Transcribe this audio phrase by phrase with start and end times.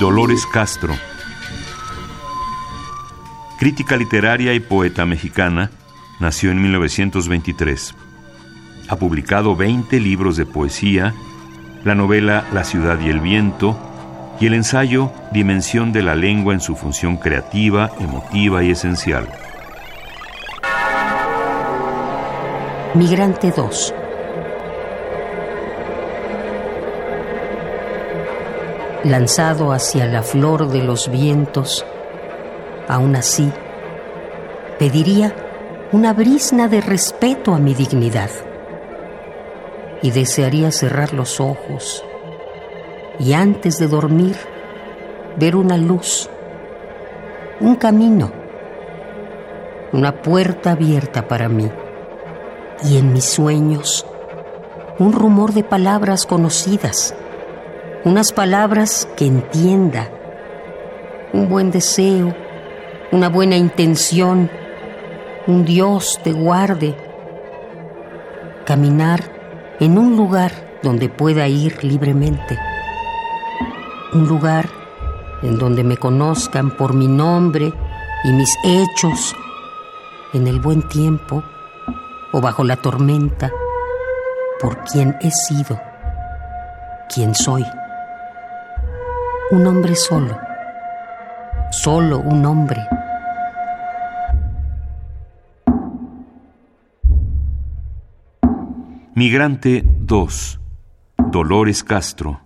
[0.00, 0.94] Dolores Castro.
[3.58, 5.70] Crítica literaria y poeta mexicana,
[6.18, 7.94] nació en 1923.
[8.88, 11.14] Ha publicado 20 libros de poesía,
[11.84, 13.78] la novela La ciudad y el viento
[14.40, 19.28] y el ensayo Dimensión de la lengua en su función creativa, emotiva y esencial.
[22.94, 23.94] Migrante 2
[29.04, 31.84] lanzado hacia la flor de los vientos,
[32.88, 33.50] aún así,
[34.78, 35.34] pediría
[35.92, 38.30] una brisna de respeto a mi dignidad
[40.02, 42.04] y desearía cerrar los ojos
[43.18, 44.36] y antes de dormir
[45.36, 46.28] ver una luz,
[47.60, 48.32] un camino,
[49.92, 51.70] una puerta abierta para mí
[52.84, 54.06] y en mis sueños
[54.98, 57.14] un rumor de palabras conocidas
[58.04, 60.08] unas palabras que entienda,
[61.34, 62.34] un buen deseo,
[63.12, 64.50] una buena intención,
[65.46, 66.96] un Dios te guarde,
[68.64, 69.20] caminar
[69.80, 72.58] en un lugar donde pueda ir libremente,
[74.14, 74.66] un lugar
[75.42, 77.72] en donde me conozcan por mi nombre
[78.24, 79.36] y mis hechos,
[80.32, 81.42] en el buen tiempo
[82.32, 83.52] o bajo la tormenta,
[84.58, 85.78] por quien he sido,
[87.12, 87.64] quien soy
[89.50, 90.38] un hombre solo,
[91.72, 92.86] solo un hombre.
[99.14, 100.60] Migrante 2,
[101.30, 102.40] Dolores Castro.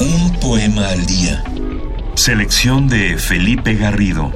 [0.00, 1.44] Un poema al día.
[2.14, 4.32] Selección de Felipe Garrido.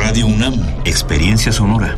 [0.00, 0.54] Radio UNAM.
[0.84, 1.96] Experiencia sonora.